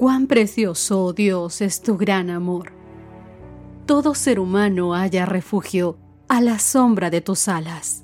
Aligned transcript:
Cuán 0.00 0.28
precioso, 0.28 1.04
oh 1.04 1.12
Dios, 1.12 1.60
es 1.60 1.82
tu 1.82 1.98
gran 1.98 2.30
amor. 2.30 2.72
Todo 3.84 4.14
ser 4.14 4.40
humano 4.40 4.94
haya 4.94 5.26
refugio 5.26 5.98
a 6.26 6.40
la 6.40 6.58
sombra 6.58 7.10
de 7.10 7.20
tus 7.20 7.48
alas. 7.48 8.02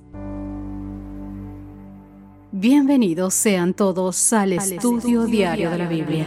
Bienvenidos 2.53 3.33
sean 3.33 3.73
todos 3.73 4.31
al, 4.35 4.53
estudio, 4.53 5.25
diario 5.25 5.71
de 5.71 5.79
la 5.79 5.89
Biblia. 5.89 6.27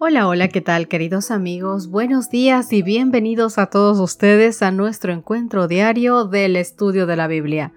Hola, 0.00 0.26
hola, 0.26 0.48
¿qué 0.48 0.60
tal 0.60 0.88
queridos 0.88 1.30
amigos? 1.30 1.86
Buenos 1.86 2.28
días 2.28 2.72
y 2.72 2.82
bienvenidos 2.82 3.58
a 3.58 3.66
todos 3.66 4.00
ustedes 4.00 4.62
a 4.62 4.72
nuestro 4.72 5.12
encuentro 5.12 5.68
diario 5.68 6.24
del 6.24 6.56
estudio 6.56 7.06
de 7.06 7.14
la 7.14 7.28
Biblia. 7.28 7.72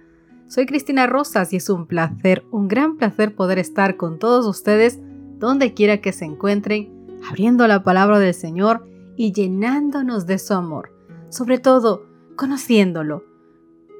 Soy 0.49 0.65
Cristina 0.65 1.07
Rosas 1.07 1.51
y 1.51 1.57
es 1.57 1.69
un 1.69 1.87
placer, 1.87 2.45
un 2.51 2.69
gran 2.69 2.95
placer 2.95 3.35
poder 3.35 3.59
estar 3.59 3.97
con 3.97 4.17
todos 4.17 4.45
ustedes 4.45 4.97
donde 5.39 5.73
quiera 5.73 5.99
que 5.99 6.13
se 6.13 6.23
encuentren, 6.23 7.19
abriendo 7.29 7.67
la 7.67 7.83
palabra 7.83 8.17
del 8.17 8.33
Señor 8.33 8.87
y 9.17 9.33
llenándonos 9.33 10.25
de 10.25 10.39
su 10.39 10.53
amor. 10.53 10.93
Sobre 11.27 11.59
todo, 11.59 12.05
conociéndolo, 12.37 13.25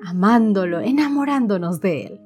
amándolo, 0.02 0.80
enamorándonos 0.80 1.82
de 1.82 2.06
Él. 2.06 2.22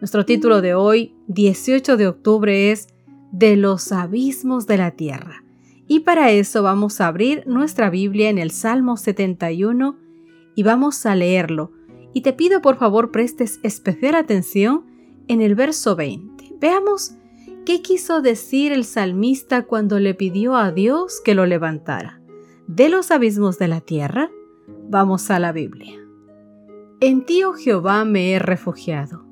Nuestro 0.00 0.24
título 0.24 0.60
de 0.60 0.74
hoy, 0.74 1.16
18 1.26 1.96
de 1.96 2.06
octubre, 2.06 2.70
es 2.70 2.86
De 3.32 3.56
los 3.56 3.90
abismos 3.90 4.68
de 4.68 4.76
la 4.76 4.92
tierra. 4.92 5.42
Y 5.88 6.00
para 6.00 6.30
eso 6.30 6.62
vamos 6.62 7.00
a 7.00 7.08
abrir 7.08 7.42
nuestra 7.48 7.90
Biblia 7.90 8.30
en 8.30 8.38
el 8.38 8.52
Salmo 8.52 8.96
71 8.96 9.98
y 10.54 10.62
vamos 10.62 11.04
a 11.04 11.16
leerlo 11.16 11.72
y 12.16 12.22
te 12.22 12.32
pido 12.32 12.62
por 12.62 12.78
favor 12.78 13.10
prestes 13.10 13.60
especial 13.62 14.14
atención 14.14 14.86
en 15.28 15.42
el 15.42 15.54
verso 15.54 15.96
20. 15.96 16.54
Veamos 16.58 17.12
qué 17.66 17.82
quiso 17.82 18.22
decir 18.22 18.72
el 18.72 18.86
salmista 18.86 19.66
cuando 19.66 19.98
le 19.98 20.14
pidió 20.14 20.56
a 20.56 20.72
Dios 20.72 21.20
que 21.22 21.34
lo 21.34 21.44
levantara. 21.44 22.22
De 22.68 22.88
los 22.88 23.10
abismos 23.10 23.58
de 23.58 23.68
la 23.68 23.82
tierra, 23.82 24.30
vamos 24.88 25.30
a 25.30 25.38
la 25.38 25.52
Biblia. 25.52 25.92
En 27.00 27.26
ti, 27.26 27.44
oh 27.44 27.52
Jehová, 27.52 28.06
me 28.06 28.32
he 28.32 28.38
refugiado. 28.38 29.26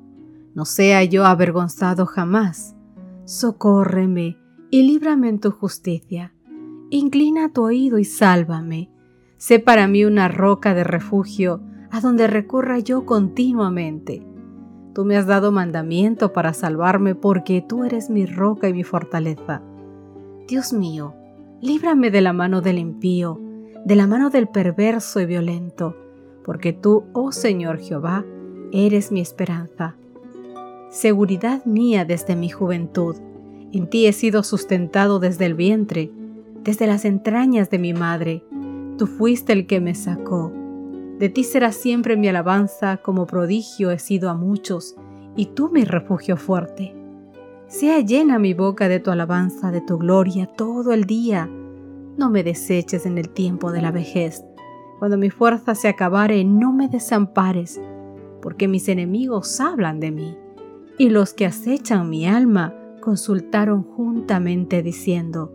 No 0.53 0.65
sea 0.65 1.03
yo 1.03 1.25
avergonzado 1.25 2.05
jamás. 2.05 2.75
Socórreme 3.23 4.37
y 4.69 4.83
líbrame 4.83 5.29
en 5.29 5.39
tu 5.39 5.49
justicia. 5.49 6.35
Inclina 6.91 7.51
tu 7.51 7.63
oído 7.63 7.97
y 7.97 8.05
sálvame. 8.05 8.91
Sé 9.37 9.57
para 9.57 9.87
mí 9.87 10.05
una 10.05 10.27
roca 10.27 10.75
de 10.75 10.83
refugio 10.83 11.63
a 11.91 12.01
donde 12.01 12.27
recurra 12.27 12.79
yo 12.79 13.05
continuamente. 13.05 14.25
Tú 14.93 15.03
me 15.05 15.17
has 15.17 15.27
dado 15.27 15.51
mandamiento 15.51 16.31
para 16.31 16.53
salvarme 16.53 17.15
porque 17.15 17.61
tú 17.61 17.83
eres 17.83 18.09
mi 18.09 18.25
roca 18.25 18.69
y 18.69 18.73
mi 18.73 18.83
fortaleza. 18.83 19.61
Dios 20.47 20.73
mío, 20.73 21.13
líbrame 21.61 22.11
de 22.11 22.21
la 22.21 22.33
mano 22.33 22.61
del 22.61 22.79
impío, 22.79 23.39
de 23.85 23.95
la 23.95 24.07
mano 24.07 24.29
del 24.29 24.47
perverso 24.47 25.19
y 25.19 25.25
violento, 25.25 25.95
porque 26.43 26.71
tú, 26.71 27.03
oh 27.13 27.31
Señor 27.31 27.79
Jehová, 27.79 28.25
eres 28.71 29.11
mi 29.11 29.19
esperanza. 29.19 29.95
Seguridad 30.89 31.65
mía 31.65 32.05
desde 32.05 32.35
mi 32.35 32.49
juventud, 32.49 33.17
en 33.73 33.89
ti 33.89 34.07
he 34.07 34.13
sido 34.13 34.43
sustentado 34.43 35.19
desde 35.19 35.45
el 35.45 35.55
vientre, 35.55 36.11
desde 36.63 36.87
las 36.87 37.03
entrañas 37.03 37.69
de 37.69 37.79
mi 37.79 37.93
madre. 37.93 38.43
Tú 38.97 39.07
fuiste 39.07 39.51
el 39.51 39.67
que 39.67 39.81
me 39.81 39.93
sacó 39.93 40.53
de 41.19 41.29
ti 41.29 41.43
será 41.43 41.71
siempre 41.71 42.17
mi 42.17 42.27
alabanza, 42.27 42.97
como 42.97 43.25
prodigio 43.25 43.91
he 43.91 43.99
sido 43.99 44.29
a 44.29 44.33
muchos, 44.33 44.95
y 45.35 45.47
tú 45.47 45.69
mi 45.69 45.83
refugio 45.83 46.35
fuerte. 46.35 46.95
Sea 47.67 47.99
llena 48.01 48.37
mi 48.37 48.53
boca 48.53 48.89
de 48.89 48.99
tu 48.99 49.11
alabanza, 49.11 49.71
de 49.71 49.81
tu 49.81 49.97
gloria, 49.97 50.45
todo 50.45 50.91
el 50.91 51.05
día. 51.05 51.49
No 52.17 52.29
me 52.29 52.43
deseches 52.43 53.05
en 53.05 53.17
el 53.17 53.29
tiempo 53.29 53.71
de 53.71 53.81
la 53.81 53.91
vejez. 53.91 54.43
Cuando 54.99 55.17
mi 55.17 55.29
fuerza 55.29 55.73
se 55.75 55.87
acabare, 55.87 56.43
no 56.43 56.71
me 56.71 56.87
desampares, 56.87 57.81
porque 58.41 58.67
mis 58.67 58.87
enemigos 58.89 59.59
hablan 59.59 59.99
de 59.99 60.11
mí, 60.11 60.37
y 60.97 61.09
los 61.09 61.33
que 61.33 61.45
acechan 61.45 62.09
mi 62.09 62.27
alma 62.27 62.73
consultaron 63.01 63.83
juntamente 63.83 64.83
diciendo, 64.83 65.53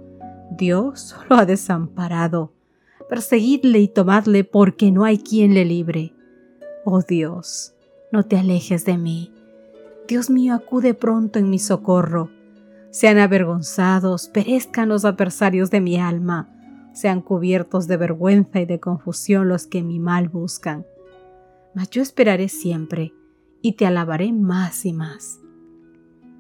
Dios 0.50 1.16
lo 1.28 1.36
ha 1.36 1.46
desamparado 1.46 2.52
perseguidle 3.10 3.80
y 3.80 3.88
tomadle 3.88 4.44
porque 4.44 4.92
no 4.92 5.04
hay 5.04 5.18
quien 5.18 5.52
le 5.52 5.64
libre. 5.64 6.14
Oh 6.84 7.02
Dios, 7.02 7.74
no 8.12 8.22
te 8.22 8.38
alejes 8.38 8.84
de 8.84 8.96
mí. 8.96 9.34
Dios 10.06 10.30
mío, 10.30 10.54
acude 10.54 10.94
pronto 10.94 11.40
en 11.40 11.50
mi 11.50 11.58
socorro. 11.58 12.30
Sean 12.90 13.18
avergonzados, 13.18 14.28
perezcan 14.28 14.88
los 14.88 15.04
adversarios 15.04 15.72
de 15.72 15.80
mi 15.80 15.98
alma, 15.98 16.48
sean 16.92 17.20
cubiertos 17.20 17.88
de 17.88 17.96
vergüenza 17.96 18.60
y 18.60 18.66
de 18.66 18.78
confusión 18.78 19.48
los 19.48 19.66
que 19.66 19.82
mi 19.82 19.98
mal 19.98 20.28
buscan. 20.28 20.86
Mas 21.74 21.90
yo 21.90 22.02
esperaré 22.02 22.48
siempre 22.48 23.12
y 23.60 23.72
te 23.72 23.86
alabaré 23.86 24.32
más 24.32 24.86
y 24.86 24.92
más. 24.92 25.40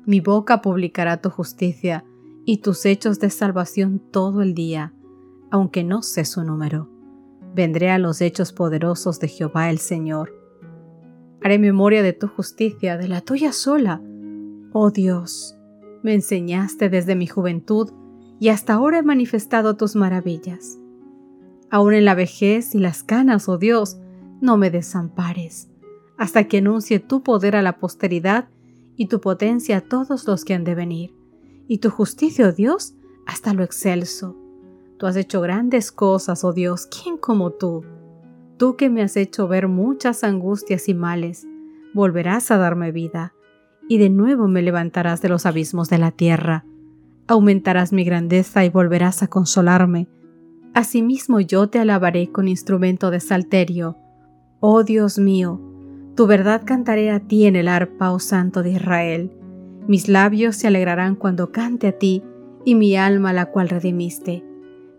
Mi 0.06 0.20
boca 0.20 0.62
publicará 0.62 1.20
tu 1.20 1.30
justicia 1.30 2.04
y 2.44 2.58
tus 2.58 2.86
hechos 2.86 3.18
de 3.18 3.30
salvación 3.30 4.00
todo 4.12 4.40
el 4.40 4.54
día 4.54 4.94
aunque 5.50 5.84
no 5.84 6.02
sé 6.02 6.24
su 6.24 6.44
número. 6.44 6.88
Vendré 7.54 7.90
a 7.90 7.98
los 7.98 8.20
hechos 8.20 8.52
poderosos 8.52 9.18
de 9.20 9.28
Jehová 9.28 9.70
el 9.70 9.78
Señor. 9.78 10.34
Haré 11.42 11.58
memoria 11.58 12.02
de 12.02 12.12
tu 12.12 12.28
justicia, 12.28 12.96
de 12.96 13.08
la 13.08 13.20
tuya 13.20 13.52
sola. 13.52 14.00
Oh 14.72 14.90
Dios, 14.90 15.56
me 16.02 16.14
enseñaste 16.14 16.88
desde 16.88 17.16
mi 17.16 17.26
juventud 17.26 17.90
y 18.38 18.48
hasta 18.48 18.74
ahora 18.74 18.98
he 18.98 19.02
manifestado 19.02 19.76
tus 19.76 19.96
maravillas. 19.96 20.78
Aún 21.70 21.94
en 21.94 22.04
la 22.04 22.14
vejez 22.14 22.74
y 22.74 22.78
las 22.78 23.02
canas, 23.02 23.48
oh 23.48 23.58
Dios, 23.58 23.98
no 24.40 24.56
me 24.56 24.70
desampares, 24.70 25.70
hasta 26.16 26.44
que 26.44 26.58
anuncie 26.58 26.98
tu 26.98 27.22
poder 27.22 27.54
a 27.54 27.62
la 27.62 27.78
posteridad 27.78 28.48
y 28.96 29.06
tu 29.06 29.20
potencia 29.20 29.78
a 29.78 29.80
todos 29.82 30.26
los 30.26 30.44
que 30.44 30.54
han 30.54 30.64
de 30.64 30.74
venir, 30.74 31.14
y 31.68 31.78
tu 31.78 31.90
justicia, 31.90 32.48
oh 32.48 32.52
Dios, 32.52 32.94
hasta 33.26 33.54
lo 33.54 33.62
excelso. 33.62 34.39
Tú 35.00 35.06
has 35.06 35.16
hecho 35.16 35.40
grandes 35.40 35.92
cosas, 35.92 36.44
oh 36.44 36.52
Dios, 36.52 36.86
¿quién 36.86 37.16
como 37.16 37.52
tú? 37.52 37.86
Tú 38.58 38.76
que 38.76 38.90
me 38.90 39.00
has 39.00 39.16
hecho 39.16 39.48
ver 39.48 39.66
muchas 39.66 40.24
angustias 40.24 40.90
y 40.90 40.94
males, 40.94 41.46
volverás 41.94 42.50
a 42.50 42.58
darme 42.58 42.92
vida, 42.92 43.32
y 43.88 43.96
de 43.96 44.10
nuevo 44.10 44.46
me 44.46 44.60
levantarás 44.60 45.22
de 45.22 45.30
los 45.30 45.46
abismos 45.46 45.88
de 45.88 45.96
la 45.96 46.10
tierra. 46.10 46.66
Aumentarás 47.28 47.94
mi 47.94 48.04
grandeza 48.04 48.62
y 48.66 48.68
volverás 48.68 49.22
a 49.22 49.28
consolarme. 49.28 50.06
Asimismo 50.74 51.40
yo 51.40 51.70
te 51.70 51.78
alabaré 51.78 52.30
con 52.30 52.46
instrumento 52.46 53.10
de 53.10 53.20
salterio. 53.20 53.96
Oh 54.60 54.82
Dios 54.82 55.18
mío, 55.18 55.62
tu 56.14 56.26
verdad 56.26 56.60
cantaré 56.66 57.10
a 57.10 57.20
ti 57.20 57.46
en 57.46 57.56
el 57.56 57.68
arpa, 57.68 58.10
oh 58.12 58.18
Santo 58.18 58.62
de 58.62 58.72
Israel. 58.72 59.32
Mis 59.88 60.08
labios 60.08 60.56
se 60.56 60.66
alegrarán 60.66 61.14
cuando 61.14 61.52
cante 61.52 61.86
a 61.86 61.92
ti, 61.92 62.22
y 62.66 62.74
mi 62.74 62.96
alma 62.96 63.32
la 63.32 63.46
cual 63.46 63.70
redimiste. 63.70 64.44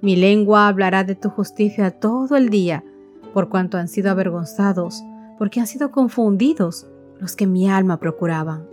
Mi 0.01 0.15
lengua 0.15 0.67
hablará 0.67 1.03
de 1.03 1.15
tu 1.15 1.29
justicia 1.29 1.91
todo 1.91 2.35
el 2.35 2.49
día, 2.49 2.83
por 3.33 3.49
cuanto 3.49 3.77
han 3.77 3.87
sido 3.87 4.09
avergonzados, 4.09 5.03
porque 5.37 5.59
han 5.59 5.67
sido 5.67 5.91
confundidos 5.91 6.87
los 7.19 7.35
que 7.35 7.45
mi 7.45 7.69
alma 7.69 7.99
procuraban. 7.99 8.67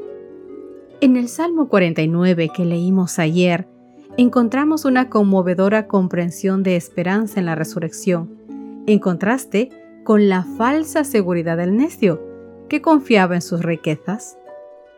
En 1.01 1.17
el 1.17 1.29
Salmo 1.29 1.69
49 1.69 2.49
que 2.55 2.65
leímos 2.65 3.19
ayer, 3.19 3.69
encontramos 4.17 4.87
una 4.87 5.11
conmovedora 5.11 5.87
comprensión 5.87 6.63
de 6.63 6.77
esperanza 6.77 7.39
en 7.39 7.47
la 7.47 7.55
resurrección, 7.55 8.35
en 8.87 8.99
contraste 8.99 9.69
con 10.05 10.31
la 10.31 10.45
falsa 10.45 11.05
seguridad 11.05 11.59
del 11.59 11.77
necio, 11.77 12.23
que 12.71 12.81
confiaba 12.81 13.35
en 13.35 13.43
sus 13.43 13.63
riquezas. 13.63 14.39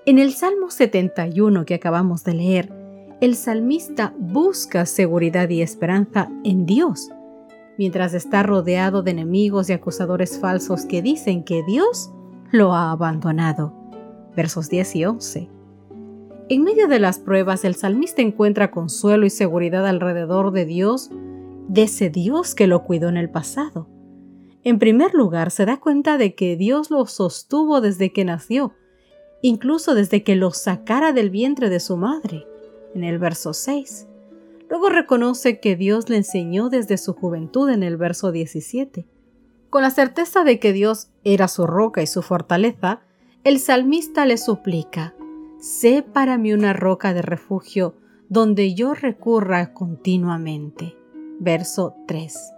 En 0.07 0.19
el 0.19 0.33
Salmo 0.33 0.71
71 0.71 1.65
que 1.65 1.75
acabamos 1.75 2.23
de 2.25 2.35
leer, 2.35 2.80
el 3.21 3.37
salmista 3.37 4.15
busca 4.19 4.87
seguridad 4.87 5.51
y 5.51 5.61
esperanza 5.61 6.31
en 6.43 6.65
Dios, 6.65 7.11
mientras 7.77 8.15
está 8.15 8.43
rodeado 8.43 9.03
de 9.03 9.11
enemigos 9.11 9.69
y 9.69 9.75
acusadores 9.75 10.39
falsos 10.39 10.87
que 10.87 11.03
dicen 11.03 11.45
que 11.45 11.63
Dios 11.63 12.11
lo 12.51 12.73
ha 12.73 12.91
abandonado. 12.91 13.75
Versos 14.35 14.71
10 14.71 14.97
y 14.97 15.05
11. 15.05 15.51
En 16.49 16.63
medio 16.63 16.89
de 16.89 16.99
las 16.99 17.19
pruebas, 17.19 17.65
el 17.67 17.75
salmista 17.75 18.23
encuentra 18.23 18.71
consuelo 18.71 19.27
y 19.27 19.31
seguridad 19.31 19.87
alrededor 19.87 20.51
de 20.51 20.65
Dios, 20.65 21.11
de 21.69 21.83
ese 21.83 22.09
Dios 22.09 22.55
que 22.55 22.67
lo 22.67 22.85
cuidó 22.85 23.11
en 23.11 23.19
el 23.19 23.29
pasado. 23.29 23.87
En 24.65 24.79
primer 24.79 25.13
lugar, 25.13 25.51
se 25.51 25.67
da 25.67 25.79
cuenta 25.79 26.17
de 26.17 26.35
que 26.35 26.57
Dios 26.57 26.91
lo 26.91 27.05
sostuvo 27.07 27.83
desde 27.83 28.13
que 28.13 28.25
nació, 28.25 28.73
incluso 29.43 29.95
desde 29.95 30.23
que 30.23 30.37
lo 30.37 30.53
sacara 30.53 31.13
del 31.13 31.29
vientre 31.29 31.69
de 31.69 31.81
su 31.81 31.99
madre 31.99 32.47
en 32.95 33.05
el 33.05 33.19
verso 33.19 33.53
6. 33.53 34.07
Luego 34.69 34.89
reconoce 34.89 35.59
que 35.61 35.77
Dios 35.77 36.09
le 36.09 36.17
enseñó 36.17 36.69
desde 36.69 36.97
su 36.97 37.13
juventud 37.13 37.71
en 37.71 37.83
el 37.83 37.97
verso 37.97 38.33
17. 38.33 39.07
Con 39.69 39.83
la 39.83 39.91
certeza 39.91 40.45
de 40.45 40.59
que 40.59 40.73
Dios 40.73 41.11
era 41.25 41.49
su 41.49 41.67
roca 41.67 42.03
y 42.03 42.07
su 42.07 42.23
fortaleza, 42.23 43.03
el 43.45 43.59
salmista 43.59 44.27
le 44.27 44.37
suplica, 44.37 45.15
sé 45.59 46.03
para 46.03 46.39
mí 46.39 46.53
una 46.53 46.73
roca 46.73 47.15
de 47.15 47.23
refugio 47.23 47.95
donde 48.29 48.75
yo 48.75 48.95
recurra 48.95 49.73
continuamente. 49.73 50.97
Verso 51.41 51.97
3. 52.07 52.53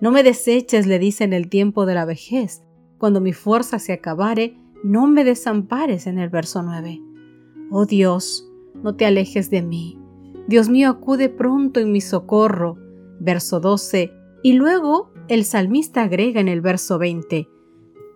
No 0.00 0.10
me 0.10 0.22
deseches, 0.22 0.86
le 0.86 0.98
dice 0.98 1.24
en 1.24 1.32
el 1.32 1.48
tiempo 1.48 1.86
de 1.86 1.94
la 1.94 2.04
vejez, 2.04 2.62
cuando 2.98 3.20
mi 3.20 3.32
fuerza 3.32 3.78
se 3.78 3.92
acabare, 3.92 4.56
no 4.82 5.06
me 5.06 5.24
desampares 5.24 6.06
en 6.06 6.18
el 6.18 6.28
verso 6.28 6.62
9. 6.62 7.00
Oh 7.70 7.86
Dios, 7.86 8.45
no 8.82 8.94
te 8.94 9.06
alejes 9.06 9.50
de 9.50 9.62
mí. 9.62 9.98
Dios 10.46 10.68
mío, 10.68 10.90
acude 10.90 11.28
pronto 11.28 11.80
en 11.80 11.92
mi 11.92 12.00
socorro. 12.00 12.78
Verso 13.18 13.60
12. 13.60 14.12
Y 14.42 14.52
luego 14.52 15.12
el 15.28 15.44
salmista 15.44 16.02
agrega 16.02 16.40
en 16.40 16.48
el 16.48 16.60
verso 16.60 16.98
20, 16.98 17.48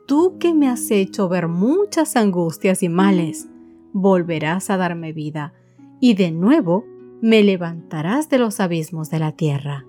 Tú 0.06 0.38
que 0.38 0.54
me 0.54 0.68
has 0.68 0.90
hecho 0.90 1.28
ver 1.28 1.46
muchas 1.46 2.16
angustias 2.16 2.82
y 2.82 2.88
males, 2.88 3.48
volverás 3.92 4.68
a 4.70 4.76
darme 4.76 5.12
vida, 5.12 5.54
y 6.00 6.14
de 6.14 6.32
nuevo 6.32 6.84
me 7.20 7.44
levantarás 7.44 8.28
de 8.28 8.38
los 8.38 8.58
abismos 8.58 9.10
de 9.10 9.20
la 9.20 9.32
tierra. 9.32 9.86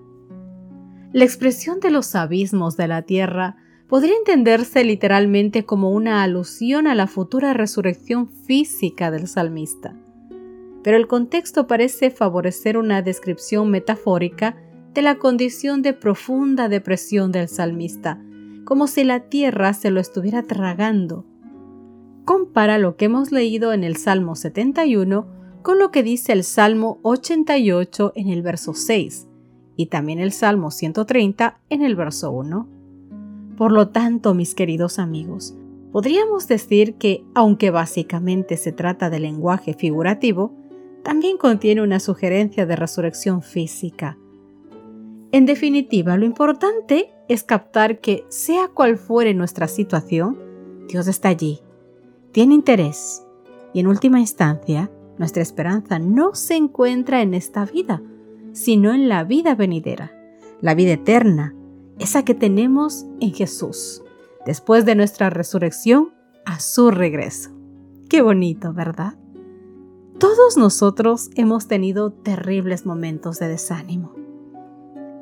La 1.12 1.24
expresión 1.24 1.80
de 1.80 1.90
los 1.90 2.14
abismos 2.14 2.76
de 2.76 2.88
la 2.88 3.02
tierra 3.02 3.56
podría 3.88 4.16
entenderse 4.16 4.84
literalmente 4.84 5.64
como 5.64 5.90
una 5.90 6.22
alusión 6.22 6.86
a 6.86 6.94
la 6.94 7.06
futura 7.06 7.52
resurrección 7.52 8.28
física 8.28 9.10
del 9.10 9.26
salmista. 9.26 9.96
Pero 10.82 10.96
el 10.96 11.06
contexto 11.06 11.66
parece 11.66 12.10
favorecer 12.10 12.76
una 12.76 13.02
descripción 13.02 13.70
metafórica 13.70 14.56
de 14.94 15.02
la 15.02 15.18
condición 15.18 15.82
de 15.82 15.92
profunda 15.92 16.68
depresión 16.68 17.32
del 17.32 17.48
salmista, 17.48 18.22
como 18.64 18.86
si 18.86 19.04
la 19.04 19.20
tierra 19.20 19.72
se 19.74 19.90
lo 19.90 20.00
estuviera 20.00 20.42
tragando. 20.42 21.24
Compara 22.24 22.78
lo 22.78 22.96
que 22.96 23.06
hemos 23.06 23.32
leído 23.32 23.72
en 23.72 23.84
el 23.84 23.96
Salmo 23.96 24.36
71 24.36 25.26
con 25.62 25.78
lo 25.78 25.90
que 25.90 26.02
dice 26.02 26.32
el 26.32 26.44
Salmo 26.44 26.98
88 27.02 28.12
en 28.16 28.28
el 28.28 28.42
verso 28.42 28.74
6 28.74 29.28
y 29.76 29.86
también 29.86 30.18
el 30.18 30.32
Salmo 30.32 30.70
130 30.70 31.58
en 31.70 31.82
el 31.82 31.96
verso 31.96 32.30
1. 32.32 32.68
Por 33.56 33.72
lo 33.72 33.88
tanto, 33.88 34.34
mis 34.34 34.54
queridos 34.54 34.98
amigos, 34.98 35.54
podríamos 35.92 36.48
decir 36.48 36.94
que, 36.94 37.24
aunque 37.34 37.70
básicamente 37.70 38.56
se 38.56 38.72
trata 38.72 39.08
de 39.08 39.20
lenguaje 39.20 39.74
figurativo, 39.74 40.52
también 41.02 41.36
contiene 41.36 41.82
una 41.82 42.00
sugerencia 42.00 42.66
de 42.66 42.76
resurrección 42.76 43.42
física. 43.42 44.18
En 45.32 45.46
definitiva, 45.46 46.16
lo 46.16 46.26
importante 46.26 47.10
es 47.28 47.42
captar 47.42 48.00
que, 48.00 48.24
sea 48.28 48.68
cual 48.68 48.98
fuere 48.98 49.34
nuestra 49.34 49.66
situación, 49.66 50.38
Dios 50.88 51.06
está 51.06 51.28
allí, 51.28 51.60
tiene 52.32 52.54
interés 52.54 53.22
y 53.72 53.80
en 53.80 53.86
última 53.86 54.20
instancia, 54.20 54.90
nuestra 55.18 55.42
esperanza 55.42 55.98
no 55.98 56.34
se 56.34 56.56
encuentra 56.56 57.22
en 57.22 57.34
esta 57.34 57.64
vida, 57.64 58.02
sino 58.52 58.92
en 58.92 59.08
la 59.08 59.24
vida 59.24 59.54
venidera, 59.54 60.12
la 60.60 60.74
vida 60.74 60.92
eterna, 60.92 61.54
esa 61.98 62.24
que 62.24 62.34
tenemos 62.34 63.06
en 63.20 63.32
Jesús, 63.32 64.02
después 64.44 64.84
de 64.84 64.94
nuestra 64.94 65.30
resurrección 65.30 66.12
a 66.44 66.60
su 66.60 66.90
regreso. 66.90 67.50
Qué 68.08 68.20
bonito, 68.20 68.72
¿verdad? 68.72 69.14
Todos 70.22 70.56
nosotros 70.56 71.30
hemos 71.34 71.66
tenido 71.66 72.12
terribles 72.12 72.86
momentos 72.86 73.40
de 73.40 73.48
desánimo. 73.48 74.12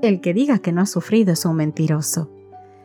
El 0.02 0.20
que 0.20 0.34
diga 0.34 0.58
que 0.58 0.72
no 0.72 0.82
ha 0.82 0.86
sufrido 0.86 1.32
es 1.32 1.46
un 1.46 1.56
mentiroso. 1.56 2.28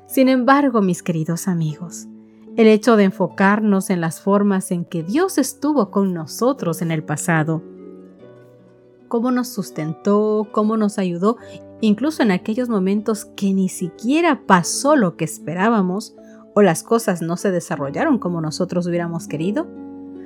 Sin 0.07 0.29
embargo, 0.29 0.81
mis 0.81 1.03
queridos 1.03 1.49
amigos, 1.49 2.07
el 2.55 2.67
hecho 2.67 2.95
de 2.95 3.03
enfocarnos 3.03 3.89
en 3.89 3.99
las 3.99 4.21
formas 4.21 4.71
en 4.71 4.85
que 4.85 5.03
Dios 5.03 5.37
estuvo 5.37 5.91
con 5.91 6.13
nosotros 6.13 6.81
en 6.81 6.91
el 6.91 7.03
pasado, 7.03 7.61
cómo 9.09 9.29
nos 9.31 9.49
sustentó, 9.49 10.47
cómo 10.53 10.77
nos 10.77 10.97
ayudó 10.97 11.35
incluso 11.81 12.23
en 12.23 12.31
aquellos 12.31 12.69
momentos 12.69 13.25
que 13.25 13.53
ni 13.53 13.67
siquiera 13.67 14.43
pasó 14.47 14.95
lo 14.95 15.17
que 15.17 15.25
esperábamos 15.25 16.15
o 16.53 16.61
las 16.61 16.81
cosas 16.81 17.21
no 17.21 17.35
se 17.35 17.51
desarrollaron 17.51 18.19
como 18.19 18.39
nosotros 18.39 18.87
hubiéramos 18.87 19.27
querido, 19.27 19.67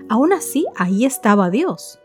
aún 0.09 0.33
así 0.33 0.65
ahí 0.75 1.05
estaba 1.05 1.49
Dios. 1.49 1.99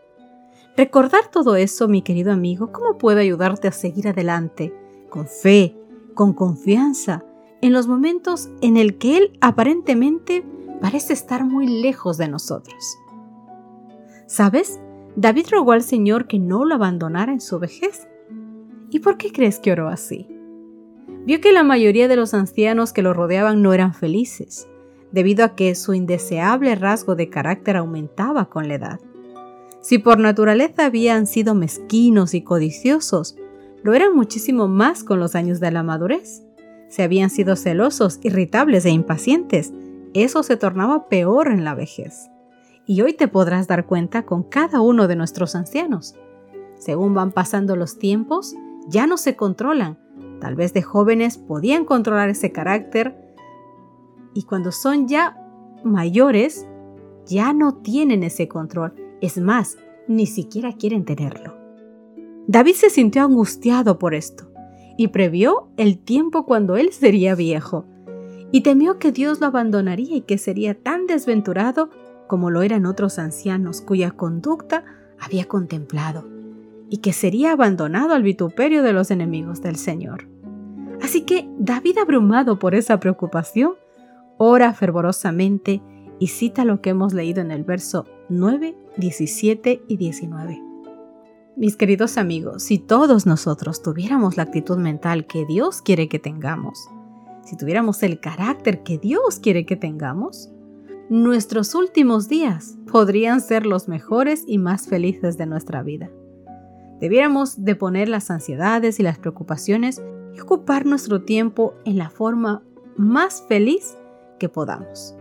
Recordar 0.77 1.29
todo 1.31 1.55
eso, 1.55 1.87
mi 1.87 2.01
querido 2.01 2.31
amigo, 2.31 2.71
¿cómo 2.71 2.97
puede 2.97 3.21
ayudarte 3.21 3.67
a 3.67 3.71
seguir 3.71 4.07
adelante, 4.07 4.73
con 5.09 5.27
fe, 5.27 5.75
con 6.13 6.33
confianza, 6.33 7.23
en 7.61 7.73
los 7.73 7.87
momentos 7.87 8.49
en 8.61 8.77
el 8.77 8.97
que 8.97 9.17
Él 9.17 9.37
aparentemente 9.41 10.45
parece 10.81 11.13
estar 11.13 11.45
muy 11.45 11.67
lejos 11.67 12.17
de 12.17 12.27
nosotros? 12.27 12.97
¿Sabes? 14.27 14.79
David 15.15 15.47
rogó 15.51 15.71
al 15.71 15.83
Señor 15.83 16.27
que 16.27 16.39
no 16.39 16.65
lo 16.65 16.75
abandonara 16.75 17.31
en 17.31 17.41
su 17.41 17.57
vejez 17.59 18.07
¿Y 18.95 18.99
por 18.99 19.17
qué 19.17 19.31
crees 19.31 19.59
que 19.59 19.71
oró 19.71 19.89
así? 19.89 20.27
Vio 21.25 21.41
que 21.41 21.51
la 21.51 21.63
mayoría 21.63 22.07
de 22.07 22.15
los 22.15 22.33
ancianos 22.33 22.93
que 22.93 23.01
lo 23.01 23.13
rodeaban 23.13 23.61
no 23.61 23.73
eran 23.73 23.93
felices, 23.93 24.69
debido 25.15 25.45
a 25.45 25.55
que 25.55 25.73
su 25.75 25.93
indeseable 25.93 26.75
rasgo 26.75 27.15
de 27.15 27.29
carácter 27.29 27.77
aumentaba 27.77 28.49
con 28.49 28.67
la 28.67 28.73
edad. 28.73 28.99
Si 29.79 29.97
por 29.97 30.19
naturaleza 30.19 30.87
habían 30.87 31.25
sido 31.25 31.55
mezquinos 31.55 32.33
y 32.33 32.41
codiciosos, 32.41 33.37
lo 33.81 33.93
eran 33.93 34.13
muchísimo 34.13 34.67
más 34.67 35.05
con 35.05 35.21
los 35.21 35.33
años 35.33 35.61
de 35.61 35.71
la 35.71 35.83
madurez. 35.83 36.43
Si 36.89 37.01
habían 37.01 37.29
sido 37.29 37.55
celosos, 37.55 38.19
irritables 38.23 38.85
e 38.85 38.89
impacientes, 38.89 39.71
eso 40.13 40.43
se 40.43 40.57
tornaba 40.57 41.07
peor 41.07 41.47
en 41.47 41.63
la 41.63 41.75
vejez. 41.75 42.29
Y 42.85 43.01
hoy 43.01 43.13
te 43.13 43.29
podrás 43.29 43.67
dar 43.67 43.85
cuenta 43.85 44.23
con 44.23 44.43
cada 44.43 44.81
uno 44.81 45.07
de 45.07 45.15
nuestros 45.15 45.55
ancianos. 45.55 46.15
Según 46.77 47.13
van 47.13 47.31
pasando 47.31 47.77
los 47.77 47.97
tiempos, 47.99 48.53
ya 48.89 49.07
no 49.07 49.15
se 49.15 49.37
controlan. 49.37 49.97
Tal 50.41 50.55
vez 50.55 50.73
de 50.73 50.81
jóvenes 50.81 51.37
podían 51.37 51.85
controlar 51.85 52.27
ese 52.27 52.51
carácter 52.51 53.24
y 54.35 54.43
cuando 54.43 54.71
son 54.71 55.07
ya 55.07 55.35
mayores, 55.83 56.67
ya 57.25 57.53
no 57.53 57.73
tienen 57.75 58.21
ese 58.21 58.47
control. 58.47 58.93
Es 59.21 59.39
más, 59.39 59.77
ni 60.07 60.27
siquiera 60.27 60.73
quieren 60.73 61.05
tenerlo. 61.05 61.55
David 62.47 62.73
se 62.73 62.91
sintió 62.91 63.23
angustiado 63.23 63.97
por 63.97 64.13
esto 64.13 64.51
y 64.97 65.07
previó 65.07 65.69
el 65.77 65.97
tiempo 65.97 66.45
cuando 66.45 66.75
él 66.75 66.91
sería 66.91 67.33
viejo 67.33 67.85
y 68.51 68.61
temió 68.61 68.99
que 68.99 69.11
Dios 69.11 69.39
lo 69.41 69.47
abandonaría 69.47 70.17
y 70.17 70.21
que 70.21 70.37
sería 70.37 70.75
tan 70.75 71.07
desventurado 71.07 71.89
como 72.27 72.51
lo 72.51 72.61
eran 72.61 72.85
otros 72.85 73.17
ancianos 73.17 73.81
cuya 73.81 74.11
conducta 74.11 74.83
había 75.19 75.45
contemplado 75.45 76.27
y 76.89 76.97
que 76.97 77.13
sería 77.13 77.53
abandonado 77.53 78.13
al 78.13 78.21
vituperio 78.21 78.83
de 78.83 78.93
los 78.93 79.11
enemigos 79.11 79.61
del 79.61 79.77
Señor. 79.77 80.27
Así 81.01 81.21
que 81.21 81.49
David, 81.57 81.97
abrumado 81.97 82.59
por 82.59 82.75
esa 82.75 82.99
preocupación, 82.99 83.73
ora 84.37 84.73
fervorosamente 84.73 85.81
y 86.19 86.27
cita 86.27 86.65
lo 86.65 86.81
que 86.81 86.91
hemos 86.91 87.13
leído 87.13 87.41
en 87.41 87.51
el 87.51 87.63
verso 87.63 88.05
9, 88.29 88.75
17 88.97 89.83
y 89.87 89.97
19. 89.97 90.61
Mis 91.57 91.77
queridos 91.77 92.17
amigos, 92.17 92.63
si 92.63 92.79
todos 92.79 93.25
nosotros 93.25 93.81
tuviéramos 93.81 94.35
la 94.37 94.43
actitud 94.43 94.77
mental 94.77 95.25
que 95.25 95.45
Dios 95.45 95.81
quiere 95.81 96.09
que 96.09 96.19
tengamos, 96.19 96.89
si 97.43 97.55
tuviéramos 97.55 98.03
el 98.03 98.19
carácter 98.19 98.83
que 98.83 98.97
Dios 98.97 99.39
quiere 99.39 99.65
que 99.65 99.75
tengamos, 99.75 100.51
nuestros 101.09 101.75
últimos 101.75 102.27
días 102.27 102.77
podrían 102.91 103.39
ser 103.39 103.65
los 103.65 103.87
mejores 103.87 104.43
y 104.47 104.57
más 104.57 104.87
felices 104.87 105.37
de 105.37 105.45
nuestra 105.45 105.83
vida. 105.83 106.09
Debiéramos 106.99 107.63
de 107.63 107.75
poner 107.75 108.09
las 108.09 108.31
ansiedades 108.31 108.99
y 108.99 109.03
las 109.03 109.19
preocupaciones 109.19 110.01
y 110.35 110.39
ocupar 110.39 110.85
nuestro 110.85 111.21
tiempo 111.21 111.75
en 111.85 111.97
la 111.97 112.09
forma 112.09 112.63
más 112.97 113.43
feliz 113.47 113.97
que 114.39 114.49
podamos, 114.49 115.15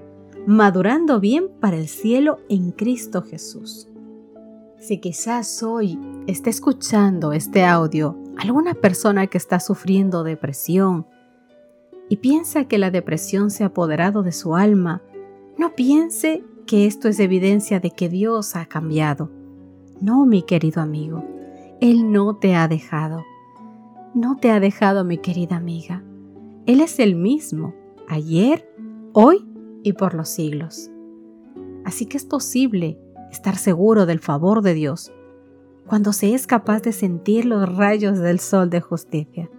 madurando 0.47 1.21
bien 1.21 1.49
para 1.61 1.77
el 1.77 1.89
cielo 1.89 2.39
en 2.49 2.73
Cristo 2.73 3.23
Jesús. 3.23 3.89
Si 4.79 4.99
quizás 4.99 5.63
hoy 5.63 5.99
esté 6.27 6.51
escuchando 6.51 7.33
este 7.33 7.65
audio 7.65 8.19
alguna 8.37 8.75
persona 8.75 9.27
que 9.27 9.39
está 9.39 9.61
sufriendo 9.61 10.25
depresión 10.25 11.07
y 12.09 12.17
piensa 12.17 12.67
que 12.67 12.79
la 12.79 12.91
depresión 12.91 13.51
se 13.51 13.65
ha 13.65 13.69
apoderado 13.69 14.23
de 14.23 14.33
su 14.33 14.57
alma, 14.57 15.03
no 15.57 15.75
piense 15.75 16.45
que 16.67 16.87
esto 16.87 17.09
es 17.09 17.21
evidencia 17.21 17.81
de 17.81 17.91
que 17.91 18.09
Dios 18.09 18.57
ha 18.57 18.67
cambiado. 18.67 19.31
No, 20.01 20.27
mi 20.27 20.43
querido 20.43 20.83
amigo. 20.83 21.25
Él 21.81 22.13
no 22.13 22.37
te 22.37 22.55
ha 22.55 22.69
dejado. 22.69 23.25
No 24.15 24.37
te 24.37 24.51
ha 24.51 24.61
dejado, 24.61 25.05
mi 25.05 25.19
querida 25.19 25.57
amiga. 25.57 26.03
Él 26.67 26.81
es 26.81 26.99
el 26.99 27.15
mismo, 27.15 27.75
ayer, 28.09 28.69
hoy 29.15 29.47
y 29.83 29.95
por 29.95 30.13
los 30.13 30.29
siglos. 30.29 30.91
Así 31.85 32.05
que 32.07 32.17
es 32.17 32.25
posible 32.25 32.99
estar 33.31 33.57
seguro 33.57 34.07
del 34.07 34.19
favor 34.19 34.61
de 34.61 34.75
Dios 34.75 35.13
cuando 35.87 36.13
se 36.13 36.35
es 36.35 36.47
capaz 36.47 36.83
de 36.83 36.93
sentir 36.93 37.45
los 37.45 37.75
rayos 37.77 38.19
del 38.19 38.41
sol 38.41 38.71
de 38.71 38.81
justicia. 38.81 39.51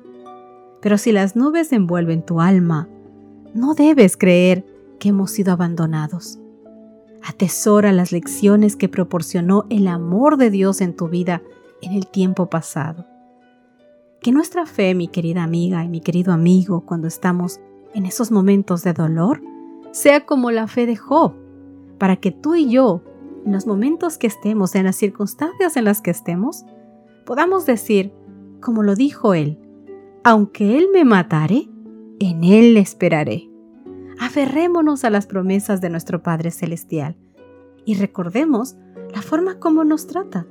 Pero 0.81 0.97
si 0.97 1.11
las 1.11 1.35
nubes 1.35 1.71
envuelven 1.71 2.25
tu 2.25 2.41
alma, 2.41 2.89
no 3.53 3.73
debes 3.75 4.17
creer 4.17 4.65
que 4.99 5.09
hemos 5.09 5.31
sido 5.31 5.53
abandonados. 5.53 6.39
Atesora 7.23 7.91
las 7.91 8.11
lecciones 8.11 8.75
que 8.75 8.89
proporcionó 8.89 9.65
el 9.69 9.87
amor 9.87 10.37
de 10.37 10.49
Dios 10.49 10.81
en 10.81 10.95
tu 10.95 11.07
vida 11.07 11.41
en 11.81 11.93
el 11.93 12.07
tiempo 12.07 12.49
pasado. 12.49 13.05
Que 14.19 14.31
nuestra 14.31 14.65
fe, 14.65 14.95
mi 14.95 15.07
querida 15.07 15.43
amiga 15.43 15.83
y 15.83 15.87
mi 15.87 16.01
querido 16.01 16.33
amigo, 16.33 16.81
cuando 16.85 17.07
estamos 17.07 17.59
en 17.95 18.05
esos 18.05 18.29
momentos 18.29 18.83
de 18.83 18.93
dolor, 18.93 19.41
sea 19.91 20.25
como 20.25 20.51
la 20.51 20.67
fe 20.67 20.85
de 20.85 20.97
Job, 20.97 21.33
para 21.97 22.17
que 22.17 22.31
tú 22.31 22.53
y 22.53 22.69
yo, 22.69 23.01
en 23.45 23.53
los 23.53 23.65
momentos 23.65 24.17
que 24.17 24.27
estemos, 24.27 24.75
en 24.75 24.83
las 24.83 24.97
circunstancias 24.97 25.77
en 25.77 25.85
las 25.85 26.01
que 26.01 26.11
estemos, 26.11 26.65
podamos 27.25 27.65
decir, 27.65 28.11
como 28.59 28.83
lo 28.83 28.95
dijo 28.95 29.33
él, 29.33 29.57
aunque 30.23 30.77
él 30.77 30.89
me 30.91 31.05
matare, 31.05 31.69
en 32.19 32.43
él 32.43 32.75
esperaré. 32.77 33.49
Aferrémonos 34.19 35.05
a 35.05 35.09
las 35.09 35.25
promesas 35.25 35.81
de 35.81 35.89
nuestro 35.89 36.21
Padre 36.21 36.51
Celestial 36.51 37.15
y 37.85 37.95
recordemos 37.95 38.75
la 39.13 39.21
forma 39.21 39.59
como 39.59 39.83
nos 39.83 40.07
trata. 40.07 40.45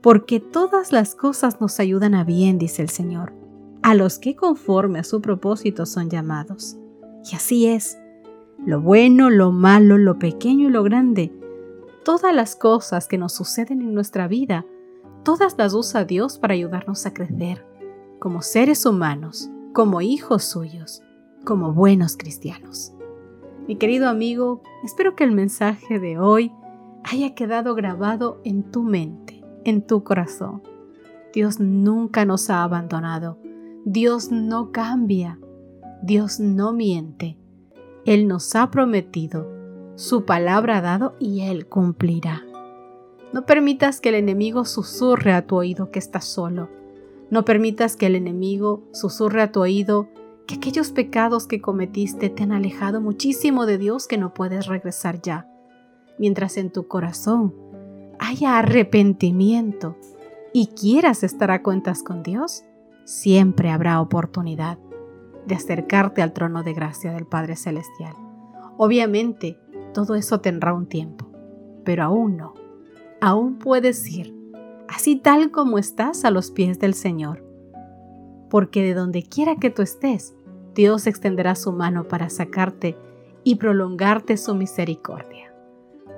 Porque 0.00 0.40
todas 0.40 0.90
las 0.90 1.14
cosas 1.14 1.60
nos 1.60 1.78
ayudan 1.78 2.14
a 2.14 2.24
bien, 2.24 2.58
dice 2.58 2.82
el 2.82 2.88
Señor, 2.88 3.32
a 3.82 3.94
los 3.94 4.18
que 4.18 4.36
conforme 4.36 4.98
a 4.98 5.04
su 5.04 5.20
propósito 5.20 5.86
son 5.86 6.10
llamados. 6.10 6.76
Y 7.30 7.36
así 7.36 7.66
es. 7.66 7.98
Lo 8.64 8.80
bueno, 8.80 9.30
lo 9.30 9.52
malo, 9.52 9.98
lo 9.98 10.18
pequeño 10.18 10.68
y 10.68 10.70
lo 10.70 10.82
grande, 10.82 11.32
todas 12.04 12.34
las 12.34 12.54
cosas 12.54 13.08
que 13.08 13.18
nos 13.18 13.32
suceden 13.32 13.80
en 13.80 13.94
nuestra 13.94 14.28
vida, 14.28 14.64
todas 15.24 15.56
las 15.58 15.74
usa 15.74 16.04
Dios 16.04 16.38
para 16.38 16.54
ayudarnos 16.54 17.06
a 17.06 17.12
crecer, 17.12 17.66
como 18.20 18.42
seres 18.42 18.86
humanos, 18.86 19.50
como 19.72 20.00
hijos 20.00 20.44
suyos 20.44 21.02
como 21.44 21.72
buenos 21.72 22.16
cristianos. 22.16 22.92
Mi 23.66 23.76
querido 23.76 24.08
amigo, 24.08 24.62
espero 24.84 25.14
que 25.14 25.24
el 25.24 25.32
mensaje 25.32 25.98
de 25.98 26.18
hoy 26.18 26.52
haya 27.04 27.34
quedado 27.34 27.74
grabado 27.74 28.40
en 28.44 28.70
tu 28.70 28.82
mente, 28.82 29.42
en 29.64 29.86
tu 29.86 30.04
corazón. 30.04 30.62
Dios 31.32 31.60
nunca 31.60 32.24
nos 32.24 32.50
ha 32.50 32.62
abandonado. 32.62 33.38
Dios 33.84 34.30
no 34.30 34.70
cambia. 34.70 35.40
Dios 36.02 36.38
no 36.38 36.72
miente. 36.72 37.36
Él 38.04 38.28
nos 38.28 38.54
ha 38.54 38.70
prometido. 38.70 39.48
Su 39.96 40.24
palabra 40.24 40.78
ha 40.78 40.80
dado 40.80 41.16
y 41.18 41.40
Él 41.40 41.66
cumplirá. 41.66 42.42
No 43.32 43.44
permitas 43.44 44.00
que 44.00 44.10
el 44.10 44.14
enemigo 44.14 44.64
susurre 44.66 45.32
a 45.32 45.48
tu 45.48 45.56
oído 45.56 45.90
que 45.90 45.98
estás 45.98 46.26
solo. 46.26 46.68
No 47.28 47.44
permitas 47.44 47.96
que 47.96 48.06
el 48.06 48.14
enemigo 48.14 48.84
susurre 48.92 49.42
a 49.42 49.50
tu 49.50 49.60
oído 49.62 50.08
que 50.46 50.54
aquellos 50.54 50.90
pecados 50.90 51.48
que 51.48 51.60
cometiste 51.60 52.30
te 52.30 52.44
han 52.44 52.52
alejado 52.52 53.00
muchísimo 53.00 53.66
de 53.66 53.78
Dios 53.78 54.06
que 54.06 54.16
no 54.16 54.32
puedes 54.32 54.66
regresar 54.66 55.20
ya. 55.22 55.48
Mientras 56.18 56.56
en 56.56 56.70
tu 56.70 56.86
corazón 56.86 57.52
haya 58.20 58.58
arrepentimiento 58.58 59.96
y 60.52 60.68
quieras 60.68 61.24
estar 61.24 61.50
a 61.50 61.62
cuentas 61.62 62.04
con 62.04 62.22
Dios, 62.22 62.62
siempre 63.04 63.70
habrá 63.70 64.00
oportunidad 64.00 64.78
de 65.46 65.54
acercarte 65.54 66.22
al 66.22 66.32
trono 66.32 66.62
de 66.62 66.72
gracia 66.72 67.12
del 67.12 67.26
Padre 67.26 67.56
Celestial. 67.56 68.14
Obviamente, 68.78 69.58
todo 69.92 70.14
eso 70.14 70.40
tendrá 70.40 70.72
un 70.72 70.86
tiempo, 70.86 71.30
pero 71.84 72.04
aún 72.04 72.36
no. 72.36 72.54
Aún 73.20 73.58
puedes 73.58 74.08
ir, 74.08 74.34
así 74.88 75.16
tal 75.16 75.50
como 75.50 75.78
estás 75.78 76.24
a 76.24 76.30
los 76.30 76.50
pies 76.50 76.78
del 76.78 76.94
Señor 76.94 77.52
porque 78.52 78.82
de 78.82 78.92
donde 78.92 79.22
quiera 79.22 79.56
que 79.56 79.70
tú 79.70 79.80
estés, 79.80 80.36
Dios 80.74 81.06
extenderá 81.06 81.54
su 81.54 81.72
mano 81.72 82.06
para 82.06 82.28
sacarte 82.28 82.98
y 83.44 83.54
prolongarte 83.54 84.36
su 84.36 84.54
misericordia. 84.54 85.54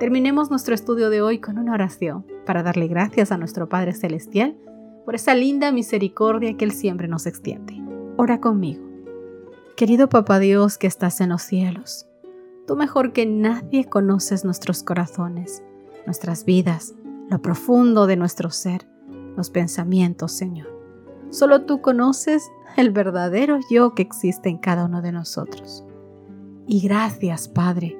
Terminemos 0.01 0.51
nuestro 0.51 0.75
estudio 0.75 1.11
de 1.11 1.23
hoy 1.23 1.39
con 1.39 1.59
una 1.59 1.75
oración 1.75 2.27
para 2.45 2.65
darle 2.65 2.89
gracias 2.89 3.31
a 3.31 3.39
nuestro 3.39 3.69
Padre 3.69 3.93
Celestial 3.93 4.57
por 5.05 5.15
esa 5.15 5.35
linda 5.35 5.73
misericordia 5.73 6.57
que 6.57 6.65
Él 6.65 6.73
siempre 6.73 7.09
nos 7.09 7.27
extiende. 7.27 7.83
Ora 8.17 8.41
conmigo. 8.41 8.83
Querido 9.77 10.09
Papá 10.09 10.39
Dios 10.39 10.79
que 10.79 10.87
estás 10.87 11.21
en 11.21 11.31
los 11.31 11.43
cielos, 11.43 12.07
tú 12.67 12.77
mejor 12.77 13.13
que 13.13 13.27
nadie 13.27 13.85
conoces 13.85 14.45
nuestros 14.45 14.83
corazones, 14.83 15.63
nuestras 16.07 16.45
vidas, 16.45 16.95
lo 17.29 17.43
profundo 17.43 18.07
de 18.07 18.17
nuestro 18.17 18.51
ser, 18.51 18.87
los 19.37 19.51
pensamientos, 19.51 20.33
Señor. 20.33 20.69
Solo 21.31 21.63
tú 21.63 21.81
conoces 21.81 22.49
el 22.77 22.91
verdadero 22.91 23.59
yo 23.69 23.95
que 23.95 24.03
existe 24.03 24.49
en 24.49 24.59
cada 24.59 24.85
uno 24.85 25.03
de 25.03 25.11
nosotros. 25.11 25.85
Y 26.67 26.81
gracias, 26.81 27.49
Padre, 27.49 27.99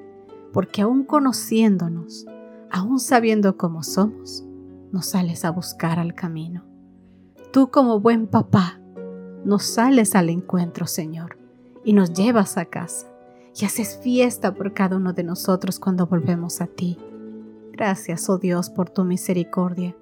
porque 0.53 0.83
aún 0.83 1.05
conociéndonos, 1.05 2.27
aún 2.71 3.01
sabiendo 3.01 3.57
cómo 3.57 3.83
somos, 3.83 4.45
nos 4.93 5.07
sales 5.07 5.45
a 5.45 5.51
buscar 5.51 5.99
al 5.99 6.15
camino. 6.15 6.74
Tú 7.55 7.71
como 7.71 8.01
buen 8.01 8.27
papá, 8.27 8.81
nos 9.45 9.63
sales 9.63 10.17
al 10.17 10.29
encuentro, 10.29 10.89
Señor, 10.89 11.39
y 11.85 11.93
nos 11.93 12.13
llevas 12.13 12.59
a 12.59 12.65
casa 12.65 13.07
y 13.55 13.65
haces 13.65 13.97
fiesta 14.03 14.55
por 14.55 14.75
cada 14.75 14.97
uno 14.97 15.13
de 15.13 15.23
nosotros 15.23 15.79
cuando 15.79 16.09
volvemos 16.09 16.61
a 16.61 16.67
ti. 16.67 16.99
Gracias, 17.71 18.29
oh 18.29 18.39
Dios, 18.39 18.71
por 18.71 18.91
tu 18.91 19.05
misericordia 19.05 19.95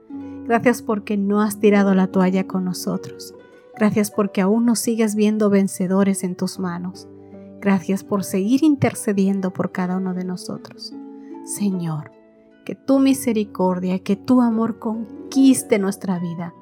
Gracias 0.47 0.80
porque 0.80 1.18
no 1.18 1.42
has 1.42 1.61
tirado 1.61 1.94
la 1.94 2.06
toalla 2.06 2.47
con 2.47 2.64
nosotros. 2.64 3.35
Gracias 3.76 4.11
porque 4.11 4.40
aún 4.40 4.64
nos 4.64 4.78
sigues 4.78 5.14
viendo 5.14 5.50
vencedores 5.50 6.25
en 6.25 6.37
tus 6.37 6.59
manos. 6.59 7.06
Gracias 7.61 8.02
por 8.02 8.25
seguir 8.25 8.64
intercediendo 8.64 9.52
por 9.52 9.73
cada 9.73 9.99
uno 9.99 10.14
de 10.14 10.25
nosotros. 10.25 10.94
Señor, 11.44 12.12
que 12.64 12.75
tu 12.75 12.99
misericordia, 12.99 13.99
que 13.99 14.16
tu 14.16 14.40
amor 14.40 14.78
conquiste 14.78 15.78
nuestra 15.78 16.18
vida, 16.18 16.54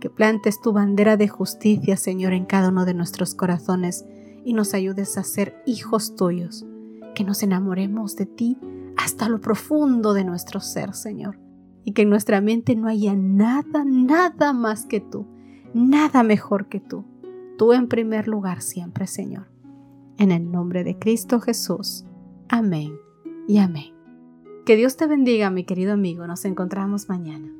que 0.00 0.10
plantes 0.10 0.60
tu 0.60 0.72
bandera 0.72 1.16
de 1.16 1.28
justicia, 1.28 1.96
Señor, 1.96 2.32
en 2.32 2.46
cada 2.46 2.70
uno 2.70 2.84
de 2.84 2.94
nuestros 2.94 3.34
corazones 3.34 4.04
y 4.44 4.54
nos 4.54 4.74
ayudes 4.74 5.16
a 5.18 5.22
ser 5.22 5.62
hijos 5.66 6.16
tuyos, 6.16 6.66
que 7.14 7.24
nos 7.24 7.42
enamoremos 7.42 8.16
de 8.16 8.26
ti 8.26 8.58
hasta 8.96 9.28
lo 9.28 9.40
profundo 9.40 10.14
de 10.14 10.24
nuestro 10.24 10.60
ser, 10.60 10.94
Señor 10.94 11.38
y 11.84 11.92
que 11.92 12.02
en 12.02 12.10
nuestra 12.10 12.40
mente 12.40 12.76
no 12.76 12.88
haya 12.88 13.14
nada, 13.14 13.84
nada 13.84 14.52
más 14.52 14.86
que 14.86 15.00
tú, 15.00 15.26
nada 15.74 16.22
mejor 16.22 16.68
que 16.68 16.80
tú. 16.80 17.04
Tú 17.58 17.72
en 17.72 17.88
primer 17.88 18.26
lugar 18.26 18.62
siempre, 18.62 19.06
Señor. 19.06 19.46
En 20.18 20.30
el 20.30 20.50
nombre 20.50 20.84
de 20.84 20.98
Cristo 20.98 21.40
Jesús. 21.40 22.04
Amén 22.48 22.96
y 23.46 23.58
amén. 23.58 23.94
Que 24.64 24.76
Dios 24.76 24.96
te 24.96 25.06
bendiga, 25.06 25.50
mi 25.50 25.64
querido 25.64 25.92
amigo. 25.92 26.26
Nos 26.26 26.44
encontramos 26.44 27.08
mañana. 27.08 27.59